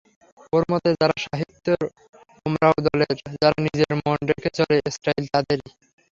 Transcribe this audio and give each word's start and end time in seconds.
ওর 0.53 0.63
মতে 0.71 0.89
যারা 0.93 1.15
সাহিত্যের 1.25 1.81
ওমরাও-দলের, 2.45 3.11
যারা 3.35 3.57
নিজের 3.65 3.91
মন 3.99 4.19
রেখে 4.29 4.49
চলে, 4.57 4.75
স্টাইল 4.95 5.23
তাদেরই। 5.33 5.69